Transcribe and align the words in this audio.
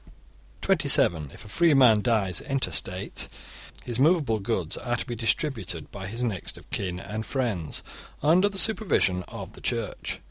(27) 0.63 1.29
If 1.31 1.45
a 1.45 1.47
free 1.47 1.75
man 1.75 2.01
dies 2.01 2.41
intestate, 2.41 3.27
his 3.83 3.99
movable 3.99 4.39
goods 4.39 4.75
are 4.75 4.95
to 4.95 5.05
be 5.05 5.13
distributed 5.13 5.91
by 5.91 6.07
his 6.07 6.23
next 6.23 6.57
of 6.57 6.67
kin 6.71 6.99
and 6.99 7.23
friends, 7.23 7.83
under 8.23 8.49
the 8.49 8.57
supervision 8.57 9.21
of 9.27 9.53
the 9.53 9.61
Church. 9.61 10.19